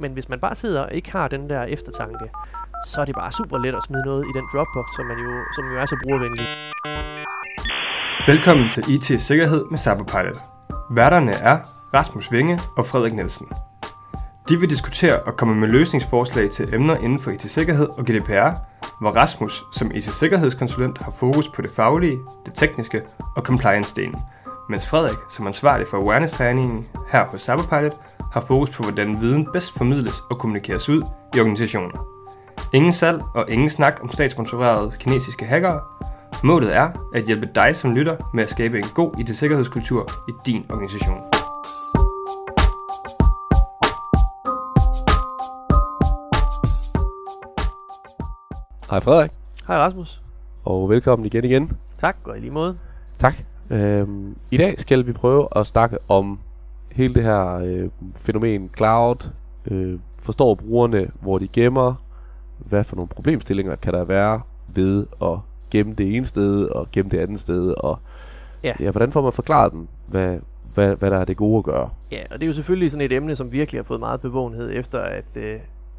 Men 0.00 0.12
hvis 0.12 0.28
man 0.28 0.40
bare 0.40 0.54
sidder 0.54 0.82
og 0.82 0.92
ikke 0.92 1.12
har 1.12 1.28
den 1.28 1.50
der 1.50 1.62
eftertanke, 1.62 2.30
så 2.86 3.00
er 3.00 3.04
det 3.04 3.14
bare 3.14 3.32
super 3.32 3.58
let 3.58 3.74
at 3.74 3.82
smide 3.82 4.02
noget 4.04 4.24
i 4.24 4.32
den 4.38 4.44
Dropbox, 4.52 4.86
som, 4.96 5.06
man 5.06 5.18
jo, 5.18 5.30
som 5.54 5.64
jo 5.72 5.78
er 5.78 5.86
så 5.86 5.96
brugervenlig. 6.02 6.46
Velkommen 8.26 8.68
til 8.68 8.82
IT 8.94 9.20
Sikkerhed 9.20 9.64
med 9.70 9.78
Cyberpilot. 9.78 10.40
Værterne 10.90 11.32
er 11.32 11.58
Rasmus 11.94 12.32
Vinge 12.32 12.60
og 12.76 12.86
Frederik 12.86 13.12
Nielsen. 13.12 13.46
De 14.48 14.60
vil 14.60 14.70
diskutere 14.70 15.22
og 15.22 15.36
komme 15.36 15.54
med 15.54 15.68
løsningsforslag 15.68 16.50
til 16.50 16.74
emner 16.74 16.96
inden 16.96 17.18
for 17.18 17.30
IT-sikkerhed 17.30 17.88
og 17.88 18.04
GDPR, 18.04 18.50
hvor 19.00 19.10
Rasmus 19.10 19.62
som 19.72 19.90
IT-sikkerhedskonsulent 19.94 21.02
har 21.02 21.12
fokus 21.12 21.48
på 21.48 21.62
det 21.62 21.70
faglige, 21.70 22.18
det 22.46 22.54
tekniske 22.54 23.02
og 23.36 23.42
compliance-delen, 23.48 24.20
mens 24.68 24.88
Frederik 24.88 25.18
som 25.30 25.46
ansvarlig 25.46 25.86
for 25.86 25.96
awareness-træningen 25.96 26.86
her 27.12 27.24
hos 27.24 27.42
Cyberpilot 27.42 27.92
har 28.34 28.40
fokus 28.40 28.70
på, 28.70 28.82
hvordan 28.82 29.20
viden 29.20 29.48
bedst 29.52 29.78
formidles 29.78 30.20
og 30.30 30.38
kommunikeres 30.38 30.88
ud 30.88 31.02
i 31.36 31.40
organisationer. 31.40 32.06
Ingen 32.72 32.92
salg 32.92 33.22
og 33.34 33.50
ingen 33.50 33.70
snak 33.70 34.00
om 34.02 34.10
statssponsorerede 34.10 34.92
kinesiske 35.00 35.44
hackere. 35.44 35.80
Målet 36.44 36.76
er 36.76 36.90
at 37.14 37.24
hjælpe 37.24 37.48
dig 37.54 37.76
som 37.76 37.94
lytter 37.94 38.16
med 38.34 38.44
at 38.44 38.50
skabe 38.50 38.78
en 38.78 38.84
god 38.94 39.18
IT-sikkerhedskultur 39.20 40.10
i 40.28 40.32
din 40.46 40.66
organisation. 40.70 41.18
Hej 48.90 49.00
Frederik, 49.00 49.30
Hej 49.66 49.76
Rasmus. 49.76 50.22
og 50.64 50.90
velkommen 50.90 51.26
igen 51.26 51.44
igen. 51.44 51.72
Tak, 51.98 52.16
og 52.24 52.36
i 52.36 52.40
lige 52.40 52.50
måde. 52.50 52.78
Tak. 53.18 53.34
Øhm, 53.70 54.36
I 54.50 54.56
dag 54.56 54.80
skal 54.80 55.06
vi 55.06 55.12
prøve 55.12 55.48
at 55.56 55.66
snakke 55.66 55.98
om 56.08 56.38
hele 56.94 57.14
det 57.14 57.22
her 57.22 57.54
øh, 57.64 57.88
fænomen 58.16 58.70
cloud. 58.76 59.30
Øh, 59.70 59.98
forstår 60.22 60.54
brugerne, 60.54 61.10
hvor 61.20 61.38
de 61.38 61.48
gemmer? 61.48 61.94
Hvad 62.58 62.84
for 62.84 62.96
nogle 62.96 63.08
problemstillinger 63.08 63.76
kan 63.76 63.92
der 63.92 64.04
være 64.04 64.40
ved 64.68 65.06
at 65.22 65.38
gemme 65.70 65.92
det 65.94 66.16
ene 66.16 66.26
sted 66.26 66.64
og 66.64 66.88
gemme 66.92 67.10
det 67.10 67.18
andet 67.18 67.40
sted? 67.40 67.74
Og 67.78 67.98
Ja. 68.64 68.74
ja, 68.80 68.90
hvordan 68.90 69.12
får 69.12 69.22
man 69.22 69.32
forklaret 69.32 69.72
dem, 69.72 69.88
hvad, 70.06 70.38
hvad, 70.74 70.96
hvad 70.96 71.10
der 71.10 71.18
er 71.18 71.24
det 71.24 71.36
gode 71.36 71.58
at 71.58 71.64
gøre? 71.64 71.90
Ja, 72.10 72.22
og 72.30 72.38
det 72.40 72.42
er 72.42 72.46
jo 72.46 72.52
selvfølgelig 72.54 72.90
sådan 72.90 73.04
et 73.04 73.12
emne, 73.12 73.36
som 73.36 73.52
virkelig 73.52 73.78
har 73.78 73.84
fået 73.84 74.00
meget 74.00 74.20
bevågenhed 74.20 74.70
efter, 74.72 74.98
at 74.98 75.36
øh, 75.36 75.58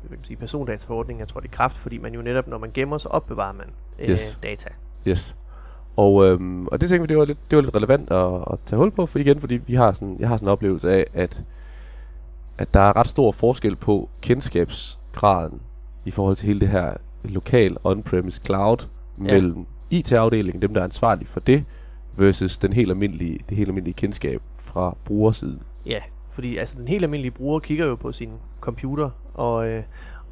kan 0.09 0.17
sige, 0.23 0.38
persondataforordningen 0.38 1.21
er 1.21 1.25
trådt 1.25 1.45
i 1.45 1.47
kraft, 1.47 1.77
fordi 1.77 1.97
man 1.97 2.13
jo 2.13 2.21
netop, 2.21 2.47
når 2.47 2.57
man 2.57 2.71
gemmer, 2.73 2.97
så 2.97 3.09
opbevarer 3.09 3.53
man 3.53 3.66
øh, 3.99 4.09
Yes. 4.09 4.39
data. 4.43 4.69
Yes. 5.07 5.35
Og, 5.97 6.25
øhm, 6.25 6.67
og 6.67 6.81
det 6.81 6.89
tænker 6.89 7.01
vi, 7.01 7.07
det 7.07 7.17
var 7.17 7.25
lidt, 7.25 7.38
det 7.49 7.55
var 7.55 7.61
lidt 7.61 7.75
relevant 7.75 8.11
at, 8.11 8.35
at 8.53 8.59
tage 8.65 8.77
hul 8.77 8.91
på, 8.91 9.05
for 9.05 9.19
igen, 9.19 9.39
fordi 9.39 9.55
vi 9.55 9.73
har 9.75 9.91
sådan, 9.91 10.15
jeg 10.19 10.27
har 10.27 10.38
sådan 10.38 10.47
en 10.47 10.51
oplevelse 10.51 10.91
af, 10.91 11.05
at, 11.13 11.43
at 12.57 12.73
der 12.73 12.79
er 12.79 12.95
ret 12.95 13.07
stor 13.07 13.31
forskel 13.31 13.75
på 13.75 14.09
kendskabsgraden 14.21 15.61
i 16.05 16.11
forhold 16.11 16.35
til 16.35 16.47
hele 16.47 16.59
det 16.59 16.67
her 16.69 16.93
lokal 17.23 17.77
on-premise 17.83 18.41
cloud 18.45 18.77
Ja. 19.17 19.23
mellem 19.23 19.66
IT-afdelingen, 19.89 20.61
dem 20.61 20.73
der 20.73 20.81
er 20.81 20.85
ansvarlige 20.85 21.27
for 21.27 21.39
det, 21.39 21.63
versus 22.17 22.57
den 22.57 22.73
helt 22.73 22.89
almindelige, 22.89 23.39
det 23.49 23.57
helt 23.57 23.69
almindelige 23.69 23.93
kendskab 23.93 24.41
fra 24.57 24.95
brugersiden. 25.05 25.61
Ja, 25.85 25.99
fordi 26.31 26.57
altså, 26.57 26.77
den 26.79 26.88
helt 26.88 27.03
almindelige 27.03 27.31
bruger 27.31 27.59
kigger 27.59 27.85
jo 27.85 27.95
på 27.95 28.11
sin 28.11 28.29
computer 28.61 29.09
og, 29.33 29.67
øh, 29.69 29.83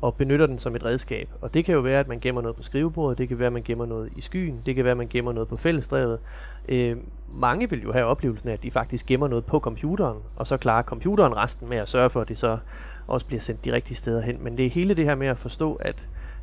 og 0.04 0.16
benytter 0.16 0.46
den 0.46 0.60
som 0.60 0.76
et 0.76 0.86
redskab. 0.86 1.30
Og 1.42 1.54
det 1.54 1.66
kan 1.66 1.76
jo 1.76 1.82
være, 1.82 2.00
at 2.00 2.08
man 2.08 2.20
gemmer 2.20 2.42
noget 2.42 2.56
på 2.56 2.64
skrivebordet, 2.64 3.18
det 3.18 3.28
kan 3.28 3.40
være, 3.40 3.48
at 3.48 3.54
man 3.54 3.64
gemmer 3.64 3.86
noget 3.86 4.10
i 4.16 4.22
skyen, 4.22 4.62
det 4.66 4.76
kan 4.76 4.84
være, 4.84 4.92
at 4.92 4.98
man 4.98 5.08
gemmer 5.08 5.34
noget 5.34 5.50
på 5.50 5.58
fællesdrevet. 5.58 6.20
Øh, 6.70 6.98
mange 7.34 7.70
vil 7.70 7.84
jo 7.84 7.92
have 7.92 8.06
oplevelsen 8.06 8.50
af, 8.50 8.54
at 8.54 8.64
de 8.64 8.72
faktisk 8.72 9.06
gemmer 9.06 9.28
noget 9.28 9.46
på 9.46 9.60
computeren, 9.60 10.18
og 10.36 10.48
så 10.48 10.58
klarer 10.58 10.84
computeren 10.84 11.36
resten 11.36 11.70
med 11.70 11.78
at 11.78 11.90
sørge 11.90 12.10
for, 12.10 12.22
at 12.22 12.28
det 12.28 12.38
så 12.38 12.58
også 13.08 13.26
bliver 13.26 13.40
sendt 13.40 13.66
de 13.66 13.74
rigtige 13.74 13.98
steder 13.98 14.22
hen. 14.22 14.38
Men 14.44 14.58
det 14.58 14.66
er 14.66 14.70
hele 14.70 14.94
det 14.94 15.06
her 15.06 15.16
med 15.16 15.28
at 15.28 15.38
forstå, 15.38 15.74
at 15.74 15.96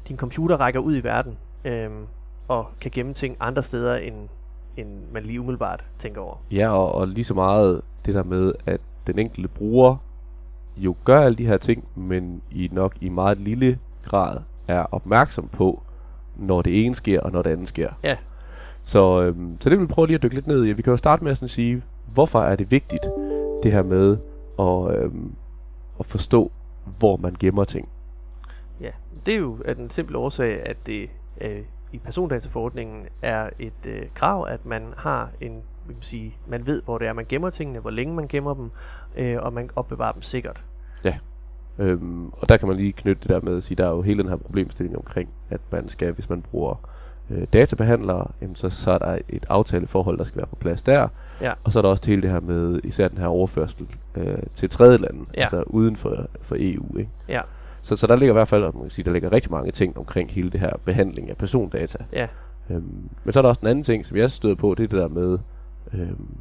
din 0.08 0.16
computer 0.16 0.56
rækker 0.56 0.80
ud 0.80 0.96
i 0.96 1.04
verden, 1.04 1.38
øh, 1.64 1.90
og 2.48 2.66
kan 2.80 2.90
gemme 2.90 3.14
ting 3.14 3.36
andre 3.40 3.62
steder, 3.62 3.96
end, 3.96 4.14
end 4.76 4.88
man 5.12 5.22
lige 5.22 5.40
umiddelbart 5.40 5.84
tænker 5.98 6.20
over. 6.20 6.36
Ja, 6.50 6.76
og, 6.76 6.94
og 6.94 7.08
lige 7.08 7.24
så 7.24 7.34
meget 7.34 7.82
det 8.06 8.14
der 8.14 8.22
med, 8.22 8.52
at 8.66 8.80
den 9.06 9.18
enkelte 9.18 9.48
bruger 9.48 9.96
jo 10.76 10.94
gør 11.04 11.20
alle 11.20 11.36
de 11.36 11.46
her 11.46 11.56
ting, 11.56 11.84
men 11.94 12.42
i 12.50 12.68
nok 12.72 12.94
i 13.00 13.08
meget 13.08 13.38
lille 13.38 13.78
grad 14.02 14.38
er 14.68 14.86
opmærksom 14.94 15.48
på, 15.48 15.82
når 16.36 16.62
det 16.62 16.84
ene 16.84 16.94
sker, 16.94 17.20
og 17.20 17.32
når 17.32 17.42
det 17.42 17.50
andet 17.50 17.68
sker. 17.68 17.90
Ja. 18.02 18.16
Så, 18.84 19.22
øhm, 19.22 19.56
så 19.60 19.70
det 19.70 19.78
vil 19.78 19.88
vi 19.88 19.92
prøve 19.92 20.06
lige 20.06 20.14
at 20.14 20.22
dykke 20.22 20.34
lidt 20.34 20.46
ned 20.46 20.66
i. 20.66 20.72
Vi 20.72 20.82
kan 20.82 20.90
jo 20.90 20.96
starte 20.96 21.24
med 21.24 21.30
at 21.30 21.36
sådan 21.36 21.48
sige, 21.48 21.82
hvorfor 22.12 22.40
er 22.40 22.56
det 22.56 22.70
vigtigt, 22.70 23.04
det 23.62 23.72
her 23.72 23.82
med 23.82 24.18
at, 24.58 25.02
øhm, 25.02 25.32
at 26.00 26.06
forstå, 26.06 26.50
hvor 26.98 27.16
man 27.16 27.36
gemmer 27.38 27.64
ting. 27.64 27.88
Ja, 28.80 28.90
det 29.26 29.34
er 29.34 29.38
jo 29.38 29.58
af 29.64 29.76
den 29.76 29.90
simple 29.90 30.18
årsag, 30.18 30.62
at 30.66 30.76
det 30.86 31.10
øh, 31.40 31.62
i 31.92 31.98
persondataforordningen 31.98 33.06
er 33.22 33.50
et 33.58 33.86
øh, 33.86 34.02
krav, 34.14 34.46
at 34.48 34.66
man 34.66 34.82
har 34.96 35.30
en, 35.40 35.62
man 35.94 36.02
sige, 36.02 36.36
man 36.48 36.66
ved, 36.66 36.82
hvor 36.82 36.98
det 36.98 37.08
er, 37.08 37.12
man 37.12 37.24
gemmer 37.28 37.50
tingene, 37.50 37.78
hvor 37.78 37.90
længe 37.90 38.14
man 38.14 38.28
gemmer 38.28 38.54
dem, 38.54 38.70
øh, 39.16 39.36
og 39.42 39.52
man 39.52 39.70
opbevarer 39.76 40.12
dem 40.12 40.22
sikkert. 40.22 40.64
Øhm, 41.78 42.28
og 42.32 42.48
der 42.48 42.56
kan 42.56 42.68
man 42.68 42.76
lige 42.76 42.92
knytte 42.92 43.20
det 43.22 43.28
der 43.30 43.40
med 43.40 43.56
at 43.56 43.62
sige, 43.62 43.76
der 43.76 43.86
er 43.86 43.90
jo 43.90 44.02
hele 44.02 44.22
den 44.22 44.28
her 44.30 44.36
problemstilling 44.36 44.96
omkring, 44.96 45.28
at 45.50 45.60
man 45.70 45.88
skal, 45.88 46.12
hvis 46.12 46.28
man 46.30 46.42
bruger 46.42 46.88
øh, 47.30 47.46
databehandlere, 47.52 48.26
jamen 48.40 48.56
så, 48.56 48.70
så 48.70 48.90
er 48.90 48.98
der 48.98 49.18
et 49.28 49.46
aftaleforhold, 49.48 50.18
der 50.18 50.24
skal 50.24 50.36
være 50.38 50.46
på 50.46 50.56
plads 50.56 50.82
der. 50.82 51.08
Ja. 51.40 51.52
Og 51.64 51.72
så 51.72 51.78
er 51.78 51.82
der 51.82 51.88
også 51.88 52.06
hele 52.06 52.22
det 52.22 52.30
her 52.30 52.40
med 52.40 52.80
især 52.84 53.08
den 53.08 53.18
her 53.18 53.26
overførsel 53.26 53.86
øh, 54.14 54.38
til 54.54 54.70
tredje 54.70 54.98
lande, 54.98 55.24
Ja. 55.36 55.40
altså 55.40 55.62
uden 55.66 55.96
for, 55.96 56.26
for 56.40 56.56
EU. 56.58 56.96
Ikke? 56.98 57.10
Ja, 57.28 57.40
Så, 57.82 57.96
så 57.96 58.06
der 58.06 58.16
ligger 58.16 58.32
i 58.32 58.36
hvert 58.36 58.48
fald, 58.48 58.62
man 58.62 58.72
kan 58.82 58.90
sige, 58.90 59.04
der 59.04 59.12
ligger 59.12 59.32
rigtig 59.32 59.50
mange 59.52 59.70
ting 59.70 59.98
omkring 59.98 60.30
hele 60.30 60.50
det 60.50 60.60
her 60.60 60.70
behandling 60.84 61.30
af 61.30 61.36
persondata. 61.36 62.04
ja, 62.12 62.26
Øhm, 62.70 63.08
men 63.24 63.32
så 63.32 63.40
er 63.40 63.42
der 63.42 63.48
også 63.48 63.60
en 63.60 63.66
anden 63.68 63.84
ting, 63.84 64.06
som 64.06 64.16
jeg 64.16 64.30
støder 64.30 64.54
på, 64.54 64.74
det 64.74 64.84
er 64.84 64.88
det 64.88 64.98
der 64.98 65.08
med, 65.08 65.38
øhm, 65.94 66.36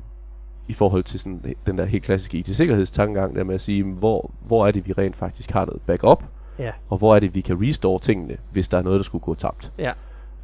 i 0.68 0.74
forhold 0.74 1.04
til 1.04 1.20
sådan, 1.20 1.56
den 1.66 1.78
der 1.78 1.86
helt 1.86 2.04
klassiske 2.04 2.38
IT-sikkerhedstankegang, 2.38 3.36
der 3.36 3.44
med 3.44 3.56
at 3.56 3.62
sige, 3.62 3.84
hvor, 3.84 4.32
hvor 4.48 4.68
er 4.68 4.72
det, 4.72 4.88
vi 4.88 4.94
rent 4.94 5.16
faktisk 5.16 5.52
har 5.52 5.66
noget 5.66 5.82
backup, 5.82 6.24
ja, 6.60 6.72
og 6.90 6.98
hvor 6.98 7.16
er 7.16 7.20
det, 7.20 7.36
vi 7.36 7.42
kan 7.42 7.62
restore 7.62 8.00
tingene, 8.00 8.38
hvis 8.52 8.68
der 8.68 8.78
er 8.78 8.82
noget, 8.82 8.98
der 9.00 9.04
skulle 9.04 9.24
gå 9.24 9.36
tabt. 9.36 9.72
ja, 9.78 9.92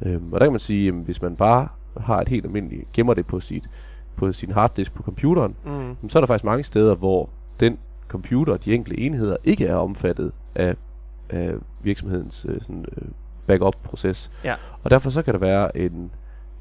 Øhm, 0.02 0.32
og 0.32 0.40
der 0.40 0.46
kan 0.46 0.52
man 0.52 0.60
sige, 0.60 0.86
jamen, 0.86 1.02
hvis 1.04 1.22
man 1.22 1.36
bare 1.36 1.68
har 1.96 2.20
et 2.20 2.28
helt 2.28 2.44
almindeligt, 2.44 2.92
gemmer 2.92 3.14
det 3.14 3.26
på, 3.26 3.40
sit, 3.40 3.64
på 4.16 4.32
sin 4.32 4.50
harddisk 4.50 4.94
på 4.94 5.02
computeren, 5.02 5.56
mm, 5.64 5.70
jamen, 5.72 6.08
så 6.10 6.18
er 6.18 6.20
der 6.20 6.26
faktisk 6.26 6.44
mange 6.44 6.64
steder, 6.64 6.94
hvor 6.94 7.28
den 7.60 7.78
computer, 8.08 8.56
de 8.56 8.74
enkelte 8.74 9.00
enheder, 9.00 9.36
ikke 9.44 9.66
er 9.66 9.74
omfattet 9.76 10.32
af, 10.54 10.74
af 11.30 11.54
virksomhedens 11.82 12.46
øh, 12.48 12.60
sådan, 12.60 12.84
øh, 12.96 13.08
backup-proces. 13.46 14.30
ja, 14.44 14.54
Og 14.82 14.90
derfor 14.90 15.10
så 15.10 15.22
kan 15.22 15.34
der 15.34 15.40
være 15.40 15.76
en, 15.76 16.10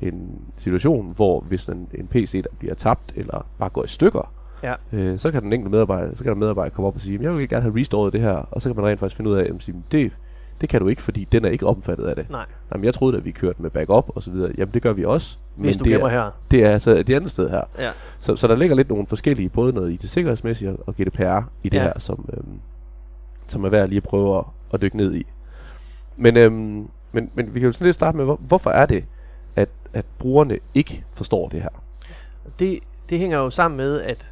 en 0.01 0.41
situation, 0.57 1.13
hvor 1.15 1.39
hvis 1.39 1.65
en, 1.65 1.87
en 1.93 2.07
PC 2.07 2.43
der 2.43 2.49
bliver 2.59 2.73
tabt, 2.75 3.11
eller 3.15 3.45
bare 3.59 3.69
går 3.69 3.83
i 3.83 3.87
stykker, 3.87 4.31
ja, 4.63 4.73
øh, 4.93 5.17
så 5.19 5.31
kan 5.31 5.43
den 5.43 5.53
enkelte 5.53 5.71
medarbejder, 5.71 6.15
så 6.15 6.23
kan 6.23 6.29
der 6.33 6.39
medarbejder 6.39 6.75
komme 6.75 6.87
op 6.87 6.95
og 6.95 7.01
sige, 7.01 7.19
jeg 7.21 7.37
vil 7.37 7.49
gerne 7.49 7.61
have 7.61 7.79
restoret 7.79 8.13
det 8.13 8.21
her, 8.21 8.33
og 8.51 8.61
så 8.61 8.69
kan 8.69 8.75
man 8.75 8.85
rent 8.85 8.99
faktisk 8.99 9.17
finde 9.17 9.31
ud 9.31 9.35
af, 9.35 9.43
at 9.43 9.69
det, 9.91 10.11
det 10.61 10.69
kan 10.69 10.81
du 10.81 10.87
ikke, 10.87 11.01
fordi 11.01 11.27
den 11.31 11.45
er 11.45 11.49
ikke 11.49 11.67
omfattet 11.67 12.05
af 12.05 12.15
det. 12.15 12.29
nej, 12.29 12.45
Jamen, 12.73 12.85
jeg 12.85 12.93
troede, 12.93 13.17
at 13.17 13.25
vi 13.25 13.31
kørte 13.31 13.61
med 13.61 13.69
backup 13.69 14.05
og 14.15 14.23
så 14.23 14.31
videre. 14.31 14.51
Jamen, 14.57 14.73
det 14.73 14.81
gør 14.81 14.93
vi 14.93 15.05
også. 15.05 15.37
hvis 15.55 15.77
du 15.77 15.83
det 15.83 15.93
er, 15.93 16.07
her. 16.07 16.31
det 16.51 16.65
er 16.65 16.69
altså 16.71 17.03
det 17.03 17.13
andet 17.15 17.31
sted 17.31 17.49
her. 17.49 17.61
Ja, 17.79 17.89
Så, 18.19 18.35
så 18.35 18.47
der 18.47 18.55
ligger 18.55 18.75
lidt 18.75 18.89
nogle 18.89 19.07
forskellige, 19.07 19.49
både 19.49 19.73
noget 19.73 19.91
IT-sikkerhedsmæssigt 19.91 20.71
og- 20.71 20.79
og 20.87 20.95
GDPR 20.95 21.39
i 21.63 21.69
det 21.69 21.77
Ja. 21.77 21.83
her, 21.83 21.93
som, 21.99 22.29
øhm, 22.33 22.59
som 23.47 23.63
er 23.63 23.69
værd 23.69 23.87
lige 23.89 23.97
at 23.97 24.03
prøve 24.03 24.37
at, 24.37 24.43
at 24.73 24.81
dykke 24.81 24.97
ned 24.97 25.15
i. 25.15 25.25
Men, 26.17 26.37
øhm, 26.37 26.87
men, 27.11 27.29
men 27.33 27.53
vi 27.53 27.59
kan 27.59 27.67
jo 27.67 27.71
sådan 27.73 27.85
lidt 27.85 27.95
starte 27.95 28.17
med, 28.17 28.25
hvor, 28.25 28.35
hvorfor 28.47 28.69
er 28.69 28.85
det, 28.85 29.03
at, 29.95 30.05
brugerne 30.19 30.59
ikke 30.73 31.03
forstår 31.13 31.49
det 31.49 31.61
her? 31.61 31.69
det, 32.59 32.79
det 33.09 33.19
hænger 33.19 33.37
jo 33.37 33.49
sammen 33.49 33.77
med, 33.77 34.01
at 34.01 34.31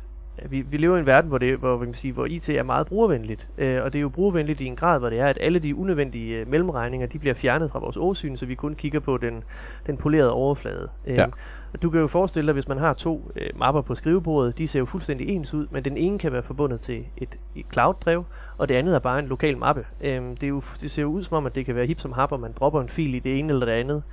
vi, 0.49 0.61
vi 0.61 0.77
lever 0.77 0.95
i 0.95 0.99
en 0.99 1.05
verden, 1.05 1.29
hvor, 1.29 1.37
det, 1.37 1.57
hvor, 1.57 1.69
hvad 1.69 1.85
kan 1.85 1.87
man 1.89 1.95
sige, 1.95 2.11
hvor 2.13 2.25
IT 2.25 2.49
er 2.49 2.63
meget 2.63 2.87
brugervenligt. 2.87 3.47
Øh, 3.57 3.83
og 3.83 3.93
det 3.93 3.99
er 3.99 4.01
jo 4.01 4.09
brugervenligt 4.09 4.61
i 4.61 4.65
en 4.65 4.75
grad, 4.75 4.99
hvor 4.99 5.09
det 5.09 5.19
er, 5.19 5.25
at 5.25 5.37
alle 5.41 5.59
de 5.59 5.75
unødvendige 5.75 6.37
øh, 6.39 6.47
mellemregninger, 6.47 7.07
de 7.07 7.19
bliver 7.19 7.33
fjernet 7.35 7.71
fra 7.71 7.79
vores 7.79 7.97
åsyn, 7.97 8.35
så 8.37 8.45
vi 8.45 8.55
kun 8.55 8.75
kigger 8.75 8.99
på 8.99 9.17
den, 9.17 9.43
den 9.87 9.97
polerede 9.97 10.31
overflade. 10.31 10.89
Øh, 11.07 11.15
Ja. 11.15 11.25
og 11.73 11.81
du 11.81 11.89
kan 11.89 11.99
jo 12.01 12.07
forestille 12.07 12.47
dig, 12.47 12.53
hvis 12.53 12.67
man 12.67 12.77
har 12.77 12.93
to 12.93 13.31
øh, 13.35 13.49
mapper 13.59 13.81
på 13.81 13.95
skrivebordet, 13.95 14.57
de 14.57 14.67
ser 14.67 14.79
jo 14.79 14.85
fuldstændig 14.85 15.27
ens 15.29 15.53
ud, 15.53 15.67
men 15.71 15.85
den 15.85 15.97
ene 15.97 16.19
kan 16.19 16.31
være 16.31 16.43
forbundet 16.43 16.79
til 16.79 17.05
et, 17.17 17.29
et 17.55 17.65
cloud-drev, 17.73 18.23
og 18.57 18.69
det 18.69 18.75
andet 18.75 18.95
er 18.95 18.99
bare 18.99 19.19
en 19.19 19.27
lokal 19.27 19.57
mappe. 19.57 19.85
Øh, 20.01 20.21
det, 20.21 20.43
er 20.43 20.47
jo, 20.47 20.61
det 20.81 20.91
ser 20.91 21.01
jo 21.01 21.07
ud 21.09 21.23
som 21.23 21.37
om, 21.37 21.45
at 21.45 21.55
det 21.55 21.65
kan 21.65 21.75
være 21.75 21.85
hip 21.85 21.99
som 21.99 22.11
hap, 22.11 22.31
og 22.31 22.39
man 22.39 22.51
dropper 22.59 22.81
en 22.81 22.89
fil 22.89 23.13
i 23.15 23.19
det 23.19 23.39
ene 23.39 23.53
eller 23.53 23.65
det 23.65 23.73
andet. 23.73 24.03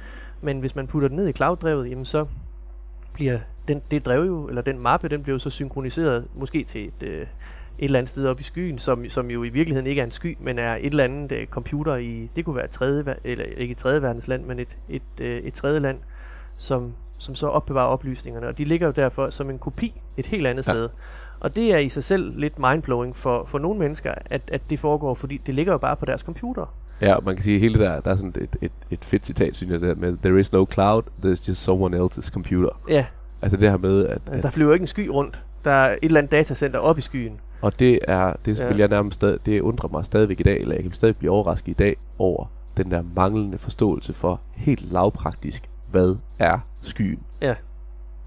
Men 0.41 0.61
hvis 0.61 0.77
man 0.77 0.87
putter 0.87 1.09
den 1.09 1.17
ned 1.17 1.29
i 1.29 1.33
cloud-drevet, 1.33 1.91
jamen 1.91 2.05
så 2.05 2.27
bliver 3.13 3.39
den, 3.69 3.83
det 3.91 4.07
drev 4.07 4.21
jo, 4.27 4.49
eller 4.49 4.63
den 4.63 4.79
mappe, 4.79 5.09
den 5.09 5.23
bliver 5.23 5.35
jo 5.35 5.39
så 5.39 5.51
synkroniseret 5.51 6.25
måske 6.35 6.65
til 6.65 6.85
et, 6.87 7.03
øh, 7.09 7.21
et 7.21 7.27
eller 7.79 7.99
andet 7.99 8.09
sted 8.11 8.27
op 8.27 8.41
i 8.41 8.43
skyen, 8.43 8.79
som, 8.79 9.09
som 9.09 9.31
jo 9.31 9.45
i 9.45 9.49
virkeligheden 9.49 9.87
ikke 9.87 10.01
er 10.01 10.05
en 10.05 10.11
sky, 10.11 10.37
men 10.41 10.59
er 10.59 10.75
et 10.75 10.87
eller 10.87 11.05
andet 11.05 11.33
øh, 11.33 11.47
computer 11.47 11.97
i, 11.97 12.31
det 12.37 12.45
kunne 12.45 12.57
være 12.57 12.65
et 12.65 12.71
tredje, 12.71 13.15
eller 13.25 13.45
ikke 13.45 13.73
et 13.73 13.79
tredje 13.79 14.03
verdensland, 14.03 14.45
men 14.45 14.59
et, 14.59 14.77
et, 14.89 15.03
øh, 15.21 15.39
et 15.43 15.55
tredje 15.55 15.81
land, 15.81 15.99
som, 16.57 16.93
som 17.19 17.35
så 17.35 17.47
opbevarer 17.49 17.87
oplysningerne, 17.87 18.49
og 18.49 18.59
de 18.59 18.65
ligger 18.65 18.87
jo 18.87 18.93
derfor 18.93 19.31
som 19.31 19.51
en 19.51 19.59
kopi 19.59 20.01
et 20.17 20.27
helt 20.27 20.47
andet 20.47 20.67
Ja. 20.67 20.73
sted. 20.73 20.89
Og 21.41 21.57
det 21.57 21.75
er 21.75 21.79
i 21.79 21.89
sig 21.89 22.05
selv 22.05 22.39
lidt 22.39 22.59
mindblowing 22.59 23.17
for, 23.17 23.45
for 23.49 23.59
nogle 23.59 23.79
mennesker, 23.79 24.15
at, 24.25 24.43
at 24.53 24.61
det 24.71 24.79
foregår, 24.81 25.15
fordi 25.15 25.41
det 25.47 25.55
ligger 25.55 25.73
jo 25.73 25.79
bare 25.79 25.97
på 25.97 26.05
deres 26.05 26.21
computer. 26.21 26.75
Ja, 27.01 27.17
man 27.25 27.35
kan 27.37 27.43
sige 27.45 27.59
hele 27.59 27.73
det 27.73 27.81
der, 27.81 28.01
der 28.01 28.11
er 28.11 28.17
sådan 28.17 28.35
et, 28.41 28.57
et, 28.63 28.73
et 28.91 29.05
fedt 29.05 29.27
citat, 29.27 29.57
synes 29.57 29.73
jeg, 29.73 29.81
der 29.81 29.95
med, 29.95 30.17
there 30.23 30.41
is 30.41 30.53
no 30.53 30.67
cloud, 30.73 31.03
there's 31.25 31.49
just 31.49 31.63
someone 31.63 32.01
else's 32.01 32.31
computer. 32.31 32.69
Ja, 32.89 33.07
Altså 33.43 33.57
det 33.57 33.71
her 33.71 33.77
med, 33.77 34.07
at, 34.07 34.19
altså, 34.27 34.43
der 34.43 34.51
flyver 34.51 34.73
ikke 34.73 34.83
en 34.83 34.87
sky 34.87 35.07
rundt. 35.09 35.43
Der 35.65 35.71
er 35.71 35.93
et 35.93 35.99
eller 36.03 36.19
andet 36.21 36.33
datacenter 36.33 36.79
op 36.79 36.99
i 36.99 37.01
skyen. 37.01 37.33
Og 37.61 37.79
det 37.79 37.99
er, 38.09 38.33
det 38.45 38.61
Ja. 38.61 38.69
vil 38.69 38.77
jeg 38.77 38.89
nærmest 38.89 39.15
stadig, 39.15 39.39
det 39.47 39.61
undrer 39.61 39.89
mig 39.89 40.05
stadigvæk 40.05 40.41
i 40.41 40.43
dag, 40.43 40.61
eller 40.61 40.75
jeg 40.75 40.83
kan 40.83 40.93
stadig 40.93 41.17
blive 41.17 41.33
overrasket 41.33 41.69
i 41.69 41.75
dag 41.75 41.97
over 42.19 42.45
den 42.77 42.91
der 42.91 43.03
manglende 43.17 43.59
forståelse 43.59 44.13
for 44.13 44.41
helt 44.55 44.93
lavpraktisk, 44.93 45.69
hvad 45.91 46.17
er 46.39 46.59
skyen? 46.83 47.19
Ja. 47.43 47.55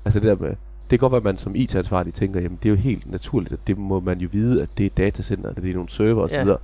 Altså 0.05 0.19
det 0.19 0.27
der 0.27 0.35
med, 0.35 0.49
det 0.49 0.55
kan 0.89 0.99
godt 0.99 1.11
være, 1.11 1.17
at 1.17 1.23
man 1.23 1.37
som 1.37 1.55
IT-ansvarlig 1.55 2.13
tænker, 2.13 2.41
jamen 2.41 2.57
det 2.63 2.69
er 2.69 2.73
jo 2.73 2.79
helt 2.79 3.11
naturligt, 3.11 3.53
at 3.53 3.59
det 3.67 3.77
må 3.77 3.99
man 3.99 4.19
jo 4.19 4.29
vide, 4.31 4.61
at 4.61 4.69
det 4.77 4.85
er 4.85 4.89
datacenter, 4.97 5.49
at 5.49 5.55
det 5.55 5.69
er 5.69 5.73
nogle 5.73 5.89
server 5.89 6.21
osv. 6.23 6.35
Ja. 6.35 6.55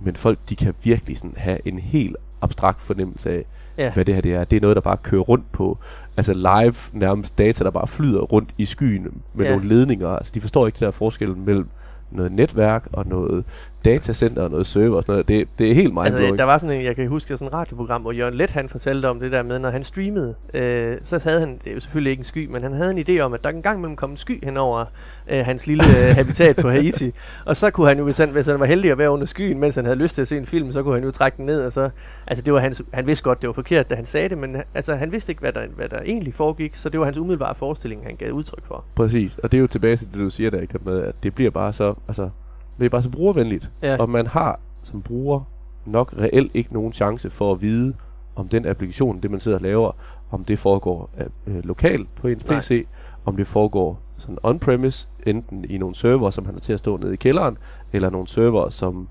Men 0.00 0.16
folk, 0.16 0.38
de 0.48 0.56
kan 0.56 0.74
virkelig 0.84 1.18
sådan 1.18 1.34
have 1.36 1.58
en 1.64 1.78
helt 1.78 2.16
abstrakt 2.42 2.80
fornemmelse 2.80 3.30
af, 3.30 3.44
Ja. 3.78 3.92
hvad 3.92 4.04
det 4.04 4.14
her 4.14 4.22
det 4.22 4.32
er. 4.34 4.44
Det 4.44 4.56
er 4.56 4.60
noget, 4.60 4.74
der 4.76 4.80
bare 4.80 4.96
kører 4.96 5.22
rundt 5.22 5.52
på, 5.52 5.78
altså 6.16 6.34
live 6.34 6.74
nærmest 7.00 7.38
data, 7.38 7.64
der 7.64 7.70
bare 7.70 7.86
flyder 7.86 8.20
rundt 8.20 8.50
i 8.58 8.64
skyen 8.64 9.22
med 9.34 9.44
Ja. 9.46 9.50
nogle 9.52 9.68
ledninger. 9.68 10.08
Altså 10.08 10.32
de 10.34 10.40
forstår 10.40 10.66
ikke 10.66 10.74
det 10.76 10.80
der 10.82 10.90
forskellen 10.90 11.44
mellem 11.44 11.68
noget 12.10 12.32
netværk 12.32 12.88
og 12.92 13.06
noget 13.06 13.44
datacenter 13.84 14.42
og 14.42 14.50
noget 14.50 14.66
server 14.66 14.96
og 14.96 15.02
sådan 15.02 15.12
noget. 15.12 15.28
Det, 15.28 15.48
det 15.58 15.70
er 15.70 15.74
helt 15.74 15.94
mindblowing. 15.94 16.16
Altså, 16.16 16.36
der 16.36 16.44
var 16.44 16.58
sådan 16.58 16.76
en, 16.76 16.84
jeg 16.84 16.96
kan 16.96 17.08
huske 17.08 17.36
sådan 17.36 17.46
et 17.46 17.52
radioprogram, 17.52 18.02
hvor 18.02 18.12
Jørgen 18.12 18.34
Let 18.34 18.50
han 18.50 18.68
fortalte 18.68 19.08
om 19.08 19.20
det 19.20 19.32
der 19.32 19.42
med, 19.42 19.58
når 19.58 19.70
han 19.70 19.84
streamede, 19.84 20.34
øh, 20.54 20.96
så 21.02 21.20
havde 21.24 21.40
han, 21.40 21.58
det 21.64 21.70
er 21.70 21.74
jo 21.74 21.80
selvfølgelig 21.80 22.10
ikke 22.10 22.20
en 22.20 22.24
sky, 22.24 22.46
men 22.46 22.62
han 22.62 22.72
havde 22.72 22.90
en 22.90 23.04
idé 23.08 23.20
om, 23.20 23.32
at 23.32 23.44
der 23.44 23.50
en 23.50 23.62
gang 23.62 23.78
imellem 23.78 23.96
kom 23.96 24.10
en 24.10 24.16
sky 24.16 24.44
hen 24.44 24.56
over 24.56 24.84
øh, 25.28 25.44
hans 25.44 25.66
lille 25.66 25.84
øh, 25.84 26.14
habitat 26.20 26.56
på 26.56 26.70
Haiti. 26.70 27.12
Og 27.46 27.56
så 27.56 27.70
kunne 27.70 27.88
han 27.88 27.98
jo, 27.98 28.04
hvis 28.04 28.18
han, 28.18 28.30
hvis 28.30 28.46
han 28.46 28.60
var 28.60 28.66
heldig 28.66 28.90
at 28.90 28.98
være 28.98 29.10
under 29.10 29.26
skyen, 29.26 29.58
mens 29.58 29.74
han 29.74 29.84
havde 29.84 29.98
lyst 29.98 30.14
til 30.14 30.22
at 30.22 30.28
se 30.28 30.36
en 30.36 30.46
film, 30.46 30.72
så 30.72 30.82
kunne 30.82 30.94
han 30.94 31.04
jo 31.04 31.10
trække 31.10 31.36
den 31.36 31.46
ned, 31.46 31.62
og 31.62 31.72
så, 31.72 31.90
altså 32.26 32.42
det 32.42 32.52
var 32.52 32.60
hans, 32.60 32.82
han 32.92 33.06
vidste 33.06 33.24
godt, 33.24 33.40
det 33.40 33.46
var 33.46 33.52
forkert, 33.52 33.90
da 33.90 33.94
han 33.94 34.06
sagde 34.06 34.28
det, 34.28 34.38
men 34.38 34.56
altså 34.74 34.94
han 34.94 35.12
vidste 35.12 35.32
ikke, 35.32 35.40
hvad 35.40 35.52
der, 35.52 35.66
hvad 35.76 35.88
der 35.88 36.00
egentlig 36.00 36.34
foregik, 36.34 36.76
så 36.76 36.88
det 36.88 37.00
var 37.00 37.06
hans 37.06 37.16
umiddelbare 37.16 37.54
forestilling, 37.54 38.02
han 38.04 38.16
gav 38.16 38.32
udtryk 38.32 38.66
for. 38.66 38.84
Præcis, 38.94 39.38
og 39.38 39.52
det 39.52 39.58
er 39.58 39.60
jo 39.60 39.66
tilbage 39.66 39.96
til 39.96 40.06
det, 40.12 40.18
du 40.18 40.30
siger 40.30 40.50
der, 40.50 40.60
ikke? 40.60 40.78
med, 40.84 41.02
at 41.02 41.14
det 41.22 41.34
bliver 41.34 41.50
bare 41.50 41.72
så, 41.72 41.94
altså, 42.08 42.22
det 42.22 42.30
bliver 42.78 42.90
bare 42.90 43.02
så 43.02 43.10
brugervenligt. 43.10 43.70
Ja. 43.82 43.96
Og 43.98 44.10
man 44.10 44.26
har 44.26 44.60
som 44.82 45.02
bruger 45.02 45.40
nok 45.86 46.14
reelt 46.18 46.50
ikke 46.54 46.72
nogen 46.74 46.92
chance 46.92 47.30
for 47.30 47.52
at 47.52 47.60
vide, 47.60 47.94
om 48.36 48.48
den 48.48 48.66
applikation, 48.66 49.20
det 49.20 49.30
man 49.30 49.40
sidder 49.40 49.58
og 49.58 49.62
laver, 49.62 49.92
om 50.30 50.44
det 50.44 50.58
foregår 50.58 51.10
øh, 51.46 51.64
lokalt 51.64 52.14
på 52.14 52.28
ens 52.28 52.46
Nej. 52.46 52.60
PC, 52.60 52.86
om 53.24 53.36
det 53.36 53.46
foregår 53.46 54.00
sådan 54.16 54.38
on-premise, 54.42 55.08
enten 55.26 55.64
i 55.64 55.78
nogle 55.78 55.94
server, 55.94 56.30
som 56.30 56.44
man 56.44 56.54
har 56.54 56.60
til 56.60 56.72
at 56.72 56.78
stå 56.78 56.96
nede 56.96 57.12
i 57.12 57.16
kælderen, 57.16 57.58
eller 57.92 58.10
nogle 58.10 58.28
server, 58.28 58.68
som, 58.68 59.08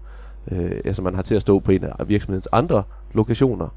øh, 0.51 0.71
altså 0.85 1.01
man 1.01 1.15
har 1.15 1.21
til 1.21 1.35
at 1.35 1.42
stå 1.42 1.59
på 1.59 1.71
en 1.71 1.83
af 1.83 2.09
virksomhedens 2.09 2.47
andre 2.51 2.83
lokationer, 3.13 3.68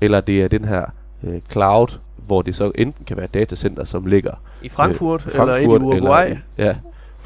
eller 0.00 0.20
det 0.20 0.42
er 0.42 0.48
den 0.48 0.64
her 0.64 0.84
øh, 1.24 1.40
cloud, 1.50 1.98
hvor 2.26 2.42
det 2.42 2.54
så 2.54 2.72
enten 2.74 3.04
kan 3.04 3.16
være 3.16 3.24
et 3.24 3.34
datacenter, 3.34 3.84
som 3.84 4.06
ligger 4.06 4.32
I 4.62 4.68
Frankfurt, 4.68 5.26
øh, 5.26 5.34
øh, 5.34 5.40
eller 5.40 5.54
et 5.54 5.62
i 5.62 5.66
Uruguay. 5.66 6.26
Eller, 6.26 6.36
ja, 6.58 6.76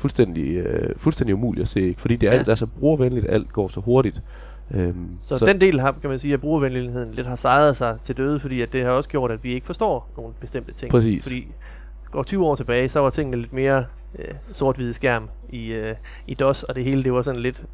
fuldstændig, 0.02 0.54
øh, 0.56 0.90
fuldstændig 0.96 1.34
umuligt 1.34 1.62
at 1.62 1.68
se, 1.68 1.94
fordi 1.98 2.16
det 2.16 2.26
er 2.28 2.32
Ja. 2.32 2.38
alt 2.38 2.48
er 2.48 2.54
så 2.54 2.66
brugervenligt, 2.66 3.26
alt 3.28 3.52
går 3.52 3.68
så 3.68 3.80
hurtigt. 3.80 4.22
Øhm, 4.74 5.08
Så, 5.22 5.36
så 5.38 5.46
den 5.46 5.60
del 5.60 5.80
har, 5.80 5.94
kan 6.00 6.10
man 6.10 6.18
sige, 6.18 6.34
at 6.34 6.40
brugervenligheden 6.40 7.14
lidt 7.14 7.26
har 7.26 7.34
sejret 7.36 7.76
sig 7.76 7.96
til 8.04 8.16
døde, 8.16 8.40
fordi 8.40 8.60
at 8.60 8.72
det 8.72 8.84
har 8.84 8.90
også 8.90 9.08
gjort, 9.08 9.30
at 9.30 9.44
vi 9.44 9.52
ikke 9.54 9.66
forstår 9.66 10.08
nogle 10.16 10.32
bestemte 10.40 10.72
ting. 10.74 10.90
Præcis. 10.90 11.24
Fordi 11.24 11.46
går 12.10 12.22
20 12.22 12.46
år 12.46 12.54
tilbage, 12.54 12.88
så 12.88 13.00
var 13.00 13.10
tingene 13.10 13.36
lidt 13.36 13.52
mere 13.52 13.84
øh, 14.18 14.24
sort-hvide 14.52 14.94
skærm 14.94 15.28
i, 15.50 15.72
øh, 15.72 15.94
i 16.26 16.34
DOS, 16.34 16.62
og 16.62 16.74
det 16.74 16.84
hele 16.84 17.04
det 17.04 17.12
var 17.12 17.22
sådan 17.22 17.40
lidt... 17.40 17.64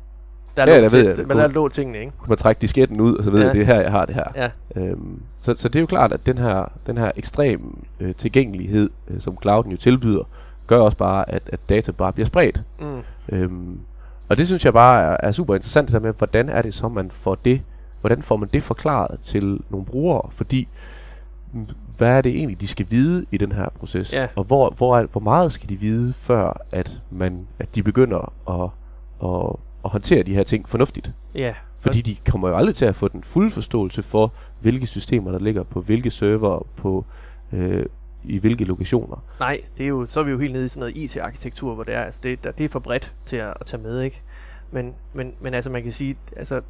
Der 0.56 0.62
Ja, 0.66 0.76
lå, 0.76 0.82
jeg 0.82 0.92
ved, 0.92 1.08
jeg- 1.08 1.26
men 1.26 1.36
der 1.36 1.48
lå 1.48 1.68
tingene, 1.68 1.98
ikke? 1.98 2.12
kunne 2.18 2.28
man 2.28 2.38
trække 2.38 2.60
disketten 2.60 3.00
ud, 3.00 3.16
og 3.16 3.24
så 3.24 3.30
ved 3.30 3.40
Ja. 3.40 3.46
jeg, 3.46 3.54
det 3.54 3.60
er 3.62 3.66
her, 3.66 3.80
jeg 3.80 3.90
har 3.90 4.04
det 4.04 4.14
her. 4.14 4.24
Ja, 4.36 4.50
Øhm, 4.76 5.22
så, 5.40 5.54
så 5.56 5.68
det 5.68 5.76
er 5.76 5.80
jo 5.80 5.86
klart, 5.86 6.12
at 6.12 6.26
den 6.26 6.38
her, 6.38 6.72
den 6.86 6.98
her 6.98 7.10
ekstrem 7.16 7.78
øh, 8.00 8.14
tilgængelighed, 8.14 8.90
øh, 9.10 9.20
som 9.20 9.38
clouden 9.42 9.70
jo 9.70 9.76
tilbyder, 9.76 10.22
gør 10.68 10.78
også 10.80 10.96
bare, 10.96 11.30
at, 11.30 11.42
at 11.52 11.60
data 11.68 11.92
bare 11.92 12.12
bliver 12.12 12.26
spredt. 12.26 12.62
mm, 12.80 13.02
Øhm, 13.32 13.80
og 14.28 14.36
det 14.36 14.46
synes 14.46 14.64
jeg 14.64 14.72
bare 14.72 15.02
er, 15.02 15.16
er 15.22 15.32
super 15.32 15.54
interessant, 15.54 15.88
det 15.88 15.92
der 15.94 16.00
med, 16.00 16.12
hvordan 16.18 16.48
er 16.48 16.62
det 16.62 16.74
så, 16.74 16.88
man 16.88 17.10
får 17.10 17.34
det, 17.34 17.62
hvordan 18.00 18.22
får 18.22 18.36
man 18.36 18.48
det 18.52 18.62
forklaret 18.62 19.20
til 19.20 19.60
nogle 19.70 19.86
brugere, 19.86 20.22
fordi 20.30 20.68
hvad 21.96 22.08
er 22.16 22.20
det 22.20 22.36
egentlig, 22.36 22.60
de 22.60 22.66
skal 22.68 22.86
vide 22.90 23.26
i 23.30 23.36
den 23.36 23.52
her 23.52 23.68
proces, 23.78 24.12
Ja. 24.12 24.26
og 24.36 24.44
hvor, 24.44 24.70
hvor, 24.70 24.98
er, 24.98 25.06
hvor 25.06 25.20
meget 25.20 25.52
skal 25.52 25.68
de 25.68 25.76
vide, 25.76 26.12
før 26.12 26.60
at, 26.72 27.00
man, 27.10 27.46
at 27.58 27.74
de 27.74 27.82
begynder 27.82 28.32
at, 28.50 28.70
at, 29.28 29.56
at 29.84 29.90
håndtere 29.90 30.22
de 30.22 30.34
her 30.34 30.42
ting 30.42 30.68
fornuftigt. 30.68 31.12
ja. 31.34 31.54
Fordi 31.80 32.00
de 32.00 32.16
kommer 32.30 32.48
jo 32.48 32.56
aldrig 32.56 32.74
til 32.74 32.84
at 32.84 32.96
få 32.96 33.08
den 33.08 33.22
fulde 33.22 33.50
forståelse 33.50 34.02
for, 34.02 34.32
hvilke 34.60 34.86
systemer, 34.86 35.30
der 35.32 35.38
ligger 35.38 35.62
på 35.62 35.80
hvilke 35.80 36.10
server, 36.10 36.66
på, 36.76 37.04
øh, 37.52 37.86
i 38.24 38.38
hvilke 38.38 38.64
lokationer. 38.64 39.24
Nej, 39.40 39.60
det 39.78 39.84
er 39.84 39.88
jo, 39.88 40.06
så 40.08 40.20
er 40.20 40.24
vi 40.24 40.30
jo 40.30 40.38
helt 40.38 40.52
nede 40.52 40.64
i 40.64 40.68
sådan 40.68 40.80
noget 40.80 40.96
IT-arkitektur, 40.96 41.74
hvor 41.74 41.84
det 41.84 41.94
er, 41.94 42.02
altså 42.02 42.20
det, 42.22 42.44
der, 42.44 42.50
det 42.52 42.64
er 42.64 42.68
for 42.68 42.78
bredt 42.78 43.14
til 43.26 43.36
at, 43.36 43.54
at 43.60 43.66
tage 43.66 43.82
med, 43.82 44.00
ikke? 44.00 44.22
Men, 44.70 44.94
men, 45.12 45.34
men 45.40 45.54
altså 45.54 45.70
man 45.70 45.82
kan 45.82 45.92
sige, 45.92 46.16
altså 46.36 46.60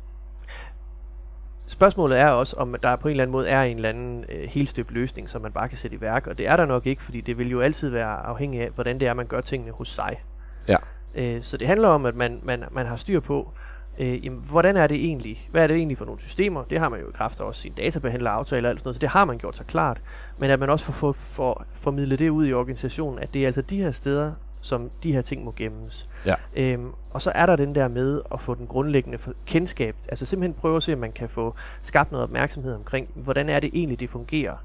spørgsmålet 1.67 2.19
er 2.19 2.29
også, 2.29 2.57
om 2.57 2.77
der 2.83 2.97
på 2.97 3.09
en 3.09 3.11
eller 3.11 3.25
anden 3.25 3.33
måde 3.33 3.49
er 3.49 3.63
en 3.63 3.77
eller 3.77 3.89
anden 3.89 4.25
øh, 4.29 4.49
helstøbt 4.49 4.91
løsning, 4.91 5.31
som 5.31 5.43
man 5.43 5.53
bare 5.53 5.69
kan 5.69 5.79
sætte 5.79 5.97
i 5.97 6.01
værk, 6.01 6.27
og 6.27 6.39
det 6.39 6.49
er 6.49 6.57
der 6.57 6.67
nok 6.67 6.87
ikke, 6.87 7.03
fordi 7.03 7.21
det 7.21 7.39
vil 7.39 7.51
jo 7.51 7.61
altid 7.61 7.91
være 7.91 8.27
afhængigt 8.27 8.63
af, 8.63 8.71
hvordan 8.71 9.01
det 9.01 9.09
er, 9.09 9.15
man 9.15 9.27
gør 9.27 9.41
tingene 9.41 9.73
hos 9.73 9.89
sig. 9.89 10.23
Ja. 10.69 10.77
Øh, 11.15 11.43
så 11.43 11.57
det 11.57 11.67
handler 11.67 11.89
om, 11.89 12.07
at 12.07 12.15
man, 12.15 12.41
man, 12.43 12.65
man 12.71 12.87
har 12.87 12.97
styr 12.97 13.21
på, 13.21 13.53
øh, 13.55 13.68
jamen, 14.05 14.41
hvordan 14.49 14.77
er 14.77 14.87
det 14.87 14.97
egentlig? 14.97 15.49
Hvad 15.51 15.63
er 15.63 15.67
det 15.67 15.77
egentlig 15.77 15.99
for 15.99 16.05
nogle 16.05 16.21
systemer? 16.21 16.65
Det 16.65 16.79
har 16.79 16.89
man 16.89 17.01
jo 17.01 17.09
i 17.09 17.13
kraft 17.15 17.41
af 17.41 17.45
også 17.45 17.61
sine 17.61 17.75
databehandleraftaler 17.75 18.69
og 18.69 18.71
alt 18.71 18.81
sådan 18.81 18.89
noget, 18.89 18.97
så 18.97 19.01
det 19.01 19.09
har 19.09 19.25
man 19.25 19.39
gjort 19.39 19.57
sig 19.57 19.67
klart. 19.67 20.01
Men 20.39 20.51
at 20.51 20.61
man 20.61 20.71
også 20.71 20.85
får 20.85 20.93
for, 20.93 21.13
for, 21.13 21.67
formidlet 21.75 22.19
det 22.19 22.29
ud 22.29 22.47
i 22.47 22.53
organisationen, 22.53 23.19
at 23.19 23.35
det 23.35 23.43
er 23.43 23.47
altså 23.47 23.63
de 23.63 23.83
her 23.83 23.93
steder, 23.93 24.33
som 24.61 24.91
de 25.03 25.13
her 25.13 25.21
ting 25.21 25.45
må 25.45 25.55
gemmes. 25.57 26.09
Ja. 26.27 26.35
Øhm, 26.57 26.91
og 27.11 27.23
så 27.23 27.33
er 27.35 27.47
der 27.47 27.57
den 27.57 27.75
der 27.75 27.89
med 27.89 28.21
at 28.33 28.41
få 28.41 28.55
den 28.55 28.67
grundlæggende 28.67 29.19
kendskab, 29.47 29.97
altså 30.09 30.27
simpelthen 30.27 30.55
prøve 30.55 30.77
at 30.77 30.83
se, 30.83 30.93
om 30.93 30.99
man 30.99 31.13
kan 31.13 31.29
få 31.29 31.55
skabt 31.83 32.13
noget 32.13 32.25
opmærksomhed 32.25 32.75
omkring, 32.75 33.09
hvordan 33.15 33.49
er 33.49 33.61
det 33.61 33.71
egentlig, 33.73 34.01
det 34.01 34.11
fungerer. 34.11 34.57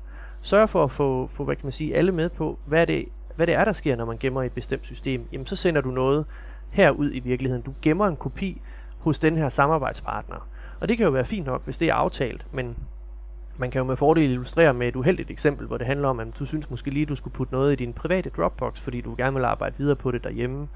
Sørg 0.42 0.70
for 0.70 0.84
at 0.84 0.92
få, 0.92 1.28
få 1.34 1.44
hvad 1.44 1.56
kan 1.56 1.66
man 1.66 1.72
sige, 1.72 1.96
alle 1.96 2.12
med 2.12 2.30
på, 2.30 2.60
hvad 2.66 2.88
det, 2.88 3.06
hvad 3.36 3.48
det 3.48 3.56
er, 3.56 3.66
der 3.66 3.74
sker, 3.74 3.96
når 3.96 4.06
man 4.06 4.18
gemmer 4.18 4.44
et 4.44 4.52
bestemt 4.52 4.86
system. 4.86 5.28
Jamen 5.32 5.46
så 5.46 5.56
sender 5.56 5.82
du 5.82 5.90
noget 5.90 6.26
herud 6.70 7.12
i 7.14 7.20
virkeligheden. 7.20 7.64
Du 7.64 7.74
gemmer 7.82 8.08
en 8.08 8.16
kopi 8.16 8.62
hos 9.04 9.20
den 9.20 9.38
her 9.38 9.50
samarbejdspartner. 9.50 10.48
Og 10.80 10.90
det 10.90 10.98
kan 10.98 11.06
jo 11.06 11.12
være 11.12 11.26
fint 11.26 11.46
nok, 11.46 11.62
hvis 11.66 11.78
det 11.78 11.90
er 11.90 11.94
aftalt, 11.94 12.46
men 12.52 12.76
man 13.58 13.72
kan 13.72 13.80
jo 13.80 13.86
med 13.86 13.96
fordel 13.96 14.24
illustrere 14.24 14.74
med 14.74 14.88
et 14.88 14.96
uheldigt 14.96 15.32
eksempel, 15.32 15.68
hvor 15.68 15.78
det 15.78 15.88
handler 15.88 16.08
om, 16.08 16.20
at 16.20 16.28
du 16.40 16.46
synes 16.46 16.70
måske 16.70 16.90
lige, 16.90 17.06
du 17.06 17.16
skulle 17.16 17.34
putte 17.34 17.54
noget 17.54 17.74
i 17.74 17.76
din 17.76 17.94
private 17.94 18.30
Dropbox, 18.30 18.80
fordi 18.80 19.02
du 19.02 19.16
gerne 19.18 19.36
vil 19.36 19.46
arbejde 19.46 19.76
videre 19.78 19.96
på 19.96 20.12
det 20.12 20.24
derhjemme. 20.24 20.68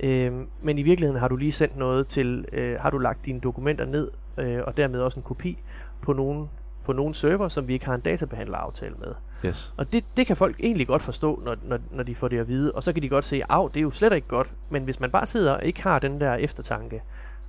Øhm, 0.00 0.46
men 0.62 0.78
i 0.78 0.82
virkeligheden 0.82 1.20
har 1.20 1.28
du 1.28 1.36
lige 1.36 1.52
sendt 1.52 1.76
noget 1.76 2.08
til, 2.08 2.44
øh, 2.52 2.80
har 2.80 2.90
du 2.90 2.98
lagt 2.98 3.26
dine 3.26 3.40
dokumenter 3.40 3.84
ned, 3.84 4.10
øh, 4.38 4.62
og 4.66 4.76
dermed 4.76 5.00
også 5.00 5.16
en 5.16 5.22
kopi 5.22 5.58
på 6.02 6.12
nogle, 6.12 6.48
på 6.84 6.92
nogle 6.92 7.14
server, 7.14 7.48
som 7.48 7.68
vi 7.68 7.72
ikke 7.72 7.86
har 7.86 7.94
en 7.94 8.00
databehandleraftale 8.00 8.94
med. 8.98 9.14
Yes. 9.44 9.74
Og 9.76 9.92
det, 9.92 10.04
det 10.16 10.26
kan 10.26 10.36
folk 10.36 10.56
egentlig 10.60 10.86
godt 10.86 11.02
forstå, 11.02 11.42
når, 11.44 11.56
når, 11.62 11.78
når 11.90 12.02
de 12.02 12.14
får 12.14 12.28
det 12.28 12.38
at 12.38 12.48
vide. 12.48 12.72
Og 12.72 12.82
så 12.82 12.92
kan 12.92 13.02
de 13.02 13.08
godt 13.08 13.24
se, 13.24 13.42
at 13.50 13.70
det 13.74 13.80
er 13.80 13.82
jo 13.82 13.90
slet 13.90 14.12
ikke 14.12 14.28
godt. 14.28 14.50
Men 14.70 14.84
hvis 14.84 15.00
man 15.00 15.10
bare 15.10 15.26
sidder 15.26 15.54
og 15.54 15.64
ikke 15.64 15.82
har 15.82 15.98
den 15.98 16.20
der 16.20 16.34
eftertanke, 16.34 17.02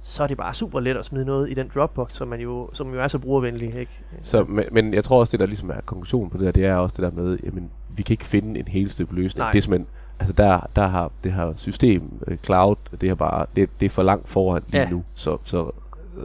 så 0.04 0.24
er 0.24 0.28
det 0.28 0.38
bare 0.38 0.54
super 0.54 0.80
let 0.80 0.98
at 0.98 1.06
smide 1.06 1.26
noget 1.26 1.50
i 1.50 1.54
den 1.54 1.72
Dropbox, 1.76 2.14
som, 2.14 2.28
man 2.28 2.40
jo, 2.40 2.70
som 2.74 2.94
jo 2.94 3.02
er 3.02 3.08
så 3.08 3.20
brugervenlig. 3.20 3.76
Ikke? 3.76 3.92
Så, 4.22 4.44
men, 4.44 4.66
men 4.72 4.94
jeg 4.94 5.04
tror 5.04 5.20
også, 5.20 5.32
det 5.32 5.40
der 5.40 5.46
ligesom 5.46 5.70
er 5.70 5.82
konklusionen 5.86 6.30
på 6.30 6.38
det 6.38 6.46
der, 6.46 6.52
det 6.52 6.66
er 6.66 6.76
også 6.76 7.02
det 7.02 7.16
der 7.16 7.22
med, 7.22 7.38
jamen, 7.44 7.70
vi 7.96 8.04
kan 8.04 8.14
ikke 8.14 8.26
finde 8.26 8.60
en 8.60 8.68
helt 8.68 8.92
stykke 8.92 9.14
løsning. 9.16 9.40
Nej. 9.40 9.52
Det 9.52 9.58
er 9.58 9.62
simpelthen, 9.62 9.88
altså 10.20 10.34
der, 10.34 10.60
der 10.76 10.88
har 10.88 11.12
det 11.24 11.34
her 11.34 11.54
system, 11.56 12.04
øh, 12.28 12.38
cloud, 12.38 12.76
det 13.02 13.10
er 13.10 13.16
bare, 13.16 13.46
det, 13.56 13.70
det 13.80 13.86
er 13.86 13.90
for 13.90 14.04
langt 14.04 14.30
foran 14.30 14.62
lige 14.68 14.82
Ja. 14.82 14.90
nu. 14.90 15.04
Så, 15.14 15.38
så 15.44 15.72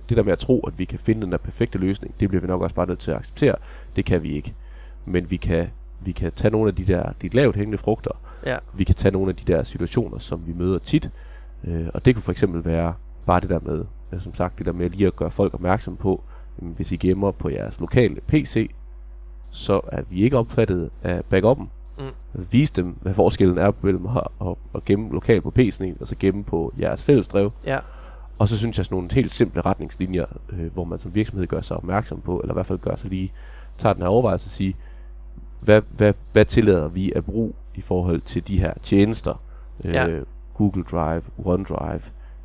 det 0.09 0.17
der 0.17 0.23
med 0.23 0.33
at 0.33 0.39
tro, 0.39 0.61
at 0.61 0.79
vi 0.79 0.85
kan 0.85 0.99
finde 0.99 1.23
den 1.23 1.33
der 1.33 1.39
perfekte 1.39 1.79
løsning, 1.79 2.15
det 2.21 2.29
bliver 2.29 2.41
vi 2.41 2.47
nok 2.47 2.63
også 2.63 2.75
bare 2.75 2.87
nødt 2.87 2.99
til 2.99 3.11
at 3.11 3.17
acceptere. 3.17 3.55
Det 3.97 4.05
kan 4.05 4.23
vi 4.23 4.33
ikke. 4.33 4.55
Men 5.05 5.31
vi 5.31 5.37
kan, 5.37 5.67
vi 6.01 6.13
kan 6.13 6.33
tage 6.33 6.51
nogle 6.53 6.69
af 6.69 6.75
de 6.75 6.85
der, 6.85 7.13
de 7.23 7.29
lavt 7.29 7.57
hængende 7.57 7.79
frugter. 7.79 8.11
Ja. 8.47 8.57
Vi 8.75 8.85
kan 8.85 8.95
tage 8.95 9.13
nogle 9.13 9.29
af 9.31 9.37
de 9.37 9.53
der 9.53 9.63
situationer, 9.63 10.19
som 10.19 10.47
vi 10.47 10.53
møder 10.53 10.79
tit. 10.79 11.11
Øh, 11.65 11.87
og 11.95 12.05
det 12.05 12.15
kunne 12.15 12.23
for 12.23 12.33
eksempel 12.33 12.65
være 12.65 12.95
bare 13.27 13.41
det 13.41 13.51
der 13.51 13.61
med, 13.63 13.85
som 14.21 14.35
sagt, 14.35 14.59
det 14.59 14.67
der 14.67 14.73
med 14.73 14.91
lige 14.91 15.07
at 15.07 15.17
gøre 15.17 15.31
folk 15.31 15.55
opmærksom 15.55 15.97
på, 15.97 16.23
jamen, 16.61 16.75
hvis 16.75 16.93
I 16.93 16.97
gemmer 16.97 17.31
på 17.31 17.49
jeres 17.49 17.81
lokale 17.81 18.21
PC, 18.27 18.71
så 19.51 19.81
er 19.93 20.03
vi 20.11 20.23
ikke 20.23 20.39
opfattet 20.39 20.91
af 21.03 21.25
backuppen. 21.25 21.71
Mm. 21.99 22.05
Vis 22.51 22.71
dem, 22.71 22.97
hvad 23.01 23.15
forskellen 23.15 23.59
er 23.59 23.73
mellem 23.81 24.07
at, 24.07 24.29
at, 24.41 24.55
at 24.75 24.85
gemme 24.85 25.13
lokalt 25.13 25.43
på 25.43 25.53
PC'en, 25.59 26.01
og 26.01 26.07
så 26.07 26.17
gemme 26.19 26.45
på 26.45 26.73
jeres 26.81 27.03
fællesdrev. 27.03 27.53
Ja. 27.67 27.79
Og 28.39 28.49
så 28.49 28.59
synes 28.59 28.79
jeg 28.79 28.87
sådan 28.87 28.97
nogle 28.97 29.09
helt 29.13 29.33
simple 29.33 29.61
retningslinjer, 29.61 30.25
øh, 30.49 30.73
hvor 30.73 30.85
man 30.85 30.99
som 30.99 31.15
virksomhed 31.15 31.47
gør 31.47 31.61
sig 31.61 31.77
opmærksom 31.77 32.21
på, 32.21 32.41
eller 32.41 32.53
i 32.53 32.57
hvert 32.57 32.67
fald 32.67 32.79
gør 32.79 32.97
sig 32.97 33.11
lige, 33.11 33.33
tager 33.79 33.93
den 33.93 34.03
her 34.03 34.09
overvejelse 34.09 34.47
og 34.47 34.51
sige, 34.51 34.77
hvad, 35.61 35.83
hvad, 35.97 36.13
hvad 36.33 36.45
tillader 36.45 36.89
vi 36.89 37.13
at 37.13 37.25
bruge 37.25 37.53
i 37.75 37.81
forhold 37.81 38.21
til 38.21 38.49
de 38.49 38.61
her 38.61 38.73
tjenester? 38.83 39.43
Ja. 39.85 40.07
Øh, 40.07 40.27
Google 40.55 40.85
Drive, 40.85 41.23
OneDrive, 41.45 42.03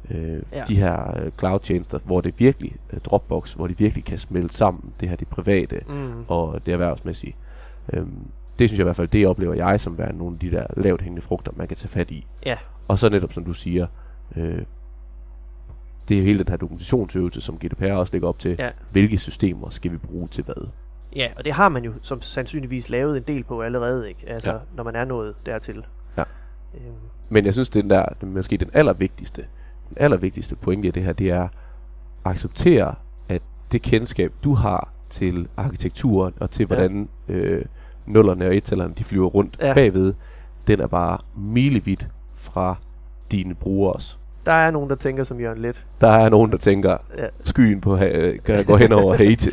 øh, 0.10 0.42
Ja. 0.54 0.64
de 0.68 0.76
her 0.76 1.20
øh, 1.20 1.32
cloud-tjenester, 1.40 2.00
hvor 2.06 2.22
det 2.22 2.40
virkelig, 2.40 2.76
øh, 2.94 3.00
Dropbox, 3.00 3.54
hvor 3.54 3.68
de 3.68 3.78
virkelig 3.78 4.06
kan 4.06 4.18
smelte 4.18 4.56
sammen, 4.56 4.94
det 5.00 5.10
her 5.10 5.16
det 5.16 5.28
private 5.28 5.82
Mm. 5.88 6.24
og 6.28 6.66
det 6.66 6.72
erhvervsmæssige. 6.72 7.36
Øhm, 7.94 8.18
det 8.60 8.70
synes 8.70 8.78
jeg 8.78 8.84
i 8.84 8.86
hvert 8.88 8.96
fald, 8.96 9.08
det 9.08 9.28
oplever 9.28 9.54
jeg 9.54 9.80
som 9.80 9.98
være 9.98 10.14
nogle 10.14 10.34
af 10.36 10.40
de 10.40 10.52
der 10.52 10.66
lavt 10.78 11.02
hængende 11.02 11.22
frugter, 11.22 11.52
man 11.56 11.68
kan 11.68 11.78
tage 11.78 11.90
fat 11.90 12.12
i. 12.12 12.28
Ja. 12.46 12.58
Og 12.88 13.00
så 13.00 13.10
netop, 13.10 13.34
som 13.34 13.46
du 13.46 13.54
siger, 13.54 13.88
øh, 14.36 14.62
det 16.10 16.20
er 16.20 16.24
hele 16.24 16.40
den 16.40 16.48
her 16.48 16.58
dokumentationsøvelse, 16.58 17.42
som 17.42 17.58
GDPR 17.58 17.92
også 17.94 18.14
lægger 18.14 18.28
op 18.28 18.40
til. 18.40 18.56
Ja. 18.60 18.70
Hvilke 18.92 19.18
systemer 19.18 19.70
skal 19.70 19.92
vi 19.92 19.98
bruge 19.98 20.28
til 20.28 20.44
hvad? 20.44 20.68
Ja, 21.16 21.28
og 21.38 21.46
det 21.46 21.54
har 21.54 21.70
man 21.70 21.84
jo 21.84 21.94
som 22.02 22.22
sandsynligvis 22.22 22.90
lavet 22.90 23.18
en 23.18 23.24
del 23.24 23.44
på 23.44 23.62
allerede, 23.62 24.10
ikke? 24.10 24.24
Altså. 24.28 24.52
Ja. 24.52 24.58
når 24.76 24.84
man 24.84 24.96
er 24.96 25.06
nået 25.06 25.36
dertil. 25.46 25.86
Ja. 26.18 26.24
Øhm, 26.76 26.84
Men 27.30 27.46
jeg 27.46 27.54
synes, 27.54 27.70
den 27.70 27.90
der, 27.90 28.06
den, 28.22 28.34
måske 28.34 28.58
den 28.58 28.70
allervigtigste, 28.74 29.46
den 29.96 29.98
allervigtigste 30.04 30.56
pointe 30.56 30.88
i 30.88 30.92
det 30.92 31.04
her, 31.04 31.14
det 31.14 31.30
er 31.30 31.42
at 31.44 31.50
acceptere, 32.26 32.96
at 33.30 33.42
det 33.72 33.82
kendskab, 33.82 34.34
du 34.44 34.54
har 34.54 34.90
til 35.10 35.48
arkitekturen 35.58 36.34
og 36.40 36.52
til, 36.52 36.64
Ja. 36.70 36.76
hvordan 36.76 37.10
øh, 37.28 37.66
nullerne 38.06 38.48
og 38.48 38.56
etallerne, 38.56 38.94
de 38.98 39.04
flyver 39.04 39.28
rundt 39.28 39.58
Ja. 39.62 39.68
ja. 39.68 39.74
bagved, 39.74 40.14
den 40.68 40.80
er 40.80 40.88
bare 40.88 41.18
milevidt 41.38 42.08
fra 42.36 42.76
dine 43.32 43.56
brugers. 43.56 44.20
der 44.46 44.52
er 44.52 44.72
nogen, 44.72 44.90
der 44.90 44.96
tænker 44.96 45.24
som 45.24 45.40
Jørgen 45.40 45.62
Let. 45.62 45.86
Der 46.02 46.08
er 46.08 46.30
nogen, 46.30 46.52
der 46.52 46.58
tænker, 46.58 46.98
Ja. 47.18 47.26
skyen 47.44 47.82
på 47.82 47.96
ha- 47.98 48.38
kan 48.46 48.66
gå 48.66 48.76
hen 48.76 48.92
over 48.92 49.14
Haiti. 49.18 49.50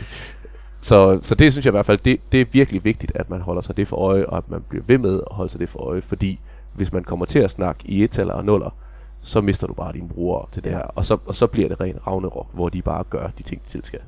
Så, 0.81 1.19
så 1.23 1.35
det 1.35 1.53
synes 1.53 1.67
jeg 1.67 1.71
i 1.71 1.77
hvert 1.77 1.87
fald, 1.87 1.99
det, 1.99 2.21
det 2.33 2.41
er 2.41 2.45
virkelig 2.53 2.85
vigtigt, 2.85 3.13
at 3.15 3.31
man 3.31 3.41
holder 3.41 3.63
sig 3.63 3.77
det 3.77 3.89
for 3.89 3.97
øje, 3.97 4.27
og 4.27 4.37
at 4.37 4.51
man 4.51 4.61
bliver 4.69 4.85
ved 4.87 4.99
med 4.99 5.15
at 5.31 5.37
holde 5.37 5.51
sig 5.51 5.61
det 5.61 5.69
for 5.69 5.79
øje, 5.81 6.03
fordi 6.03 6.41
hvis 6.75 6.93
man 6.93 7.05
kommer 7.05 7.27
til 7.27 7.39
at 7.39 7.51
snakke 7.51 7.81
i 7.85 8.05
etaller 8.05 8.35
og 8.35 8.45
nuller, 8.45 8.71
så 9.21 9.41
mister 9.41 9.67
du 9.67 9.75
bare 9.75 9.93
dine 9.93 10.09
brugere 10.09 10.47
til 10.53 10.65
det 10.65 10.73
her, 10.73 10.83
og 10.83 11.07
så, 11.07 11.19
og 11.27 11.35
så 11.35 11.47
bliver 11.47 11.69
det 11.69 11.81
ren 11.81 12.07
Ragnarok, 12.07 12.47
hvor 12.53 12.69
de 12.69 12.83
bare 12.83 13.05
gør 13.11 13.27
de 13.39 13.43
ting, 13.43 13.65
de 13.65 13.71
selv 13.71 13.85
skal. 13.85 14.01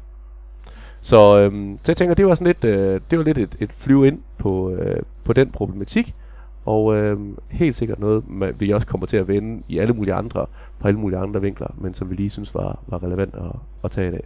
Så, 1.00 1.38
øhm, 1.38 1.79
så 1.83 1.93
jeg 1.93 1.97
tænker, 1.97 2.14
det 2.14 2.26
var 2.26 2.35
sådan 2.35 2.47
lidt, 2.47 2.64
øh, 2.64 3.00
det 3.11 3.19
var 3.19 3.25
lidt 3.25 3.38
et, 3.38 3.57
et 3.61 3.73
flyve 3.73 4.07
ind 4.07 4.21
på, 4.38 4.71
øh, 4.71 5.02
på 5.25 5.33
den 5.33 5.50
problematik, 5.50 6.14
og 6.64 6.97
øh, 6.97 7.19
helt 7.49 7.76
sikkert 7.76 7.99
noget, 7.99 8.29
man, 8.29 8.55
vi 8.59 8.71
også 8.71 8.87
kommer 8.87 9.07
til 9.07 9.17
at 9.17 9.29
vende 9.29 9.62
i 9.69 9.79
alle 9.79 9.93
mulige 9.93 10.14
andre, 10.14 10.47
på 10.79 10.88
alle 10.88 11.00
mulige 11.00 11.19
andre 11.19 11.40
vinkler, 11.40 11.75
men 11.79 11.95
som 11.95 12.11
vi 12.11 12.14
lige 12.14 12.31
synes 12.31 12.55
var, 12.55 12.79
var 12.87 13.02
relevant 13.02 13.35
at, 13.35 13.52
at 13.85 13.90
tage 13.90 14.09
i 14.09 14.11
dag. 14.11 14.25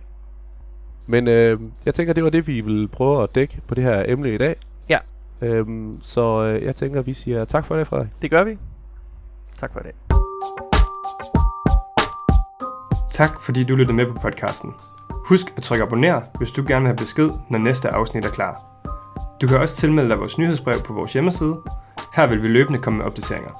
Men 1.06 1.28
øh, 1.28 1.60
jeg 1.86 1.94
tænker, 1.94 2.12
det 2.12 2.24
var 2.24 2.30
det, 2.30 2.46
vi 2.46 2.60
ville 2.60 2.88
prøve 2.88 3.22
at 3.22 3.34
dække 3.34 3.60
på 3.66 3.74
det 3.74 3.84
her 3.84 4.04
emne 4.06 4.34
i 4.34 4.38
dag. 4.38 4.56
Ja. 4.88 4.98
Øhm, 5.40 5.98
så 6.02 6.44
øh, 6.44 6.62
jeg 6.62 6.76
tænker, 6.76 7.02
vi 7.02 7.12
siger 7.12 7.44
tak 7.44 7.64
for 7.64 7.76
det, 7.76 7.86
Frederik. 7.86 8.08
Det 8.22 8.30
gør 8.30 8.44
vi. 8.44 8.58
Tak 9.58 9.72
for 9.72 9.80
i 9.80 9.82
Tak 13.14 13.40
fordi 13.40 13.64
du 13.64 13.76
lyttede 13.76 13.96
med 13.96 14.06
på 14.06 14.12
podcasten. 14.22 14.74
Husk 15.10 15.46
at 15.56 15.62
trykke 15.62 15.84
abonner, 15.84 16.20
hvis 16.38 16.50
du 16.50 16.64
gerne 16.68 16.80
vil 16.80 16.88
have 16.88 16.96
besked, 16.96 17.30
når 17.50 17.58
næste 17.58 17.88
afsnit 17.88 18.24
er 18.24 18.30
klar. 18.30 18.60
Du 19.40 19.46
kan 19.46 19.58
også 19.58 19.76
tilmelde 19.76 20.10
dig 20.10 20.18
vores 20.18 20.38
nyhedsbrev 20.38 20.80
på 20.80 20.92
vores 20.92 21.12
hjemmeside. 21.12 21.56
Her 22.14 22.26
vil 22.26 22.42
vi 22.42 22.48
løbende 22.48 22.78
komme 22.78 22.96
med 22.96 23.06
opdateringer. 23.06 23.50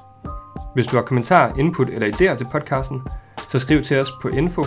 Hvis 0.75 0.87
du 0.87 0.96
har 0.96 1.02
kommentarer, 1.02 1.58
input 1.58 1.88
eller 1.88 2.08
idéer 2.08 2.37
til 2.37 2.46
podcasten, 2.52 3.02
så 3.49 3.58
skriv 3.58 3.82
til 3.82 4.00
os 4.00 4.12
på 4.23 4.28
info 4.28 4.62